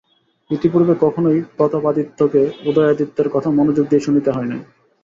ইতিপূর্বে 0.49 0.93
কখনোই 1.01 1.39
প্রতাপাদিত্যকে 1.57 2.41
উদয়াদিত্যের 2.65 3.27
কথা 3.29 3.49
মনোযোগ 3.51 3.85
দিয়া 3.87 4.05
শুনিতে 4.07 4.29
হয় 4.31 4.47
নাই। 4.47 4.61